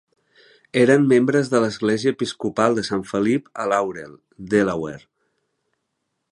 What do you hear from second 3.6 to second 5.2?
a Laurel, Delaware.